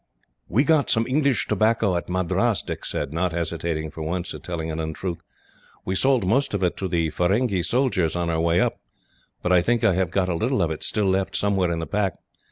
"We 0.49 0.63
got 0.63 0.89
some 0.89 1.05
English 1.05 1.45
tobacco 1.47 1.95
at 1.95 2.09
Madras," 2.09 2.63
Dick 2.63 2.85
said, 2.85 3.13
not 3.13 3.33
hesitating 3.33 3.91
for 3.91 4.01
once 4.01 4.33
at 4.33 4.41
telling 4.41 4.71
an 4.71 4.79
untruth. 4.79 5.21
"We 5.85 5.93
sold 5.93 6.25
most 6.25 6.55
of 6.55 6.63
it 6.63 6.75
to 6.77 6.87
the 6.87 7.11
Feringhee 7.11 7.61
soldiers, 7.61 8.15
on 8.15 8.27
our 8.27 8.41
way 8.41 8.59
up, 8.59 8.79
but 9.43 9.51
I 9.51 9.61
think 9.61 9.83
I 9.83 9.93
have 9.93 10.09
got 10.09 10.27
a 10.27 10.33
little 10.33 10.63
of 10.63 10.71
it 10.71 10.81
still 10.81 11.05
left 11.05 11.35
somewhere 11.35 11.69
in 11.69 11.77
the 11.77 11.85
pack. 11.85 12.15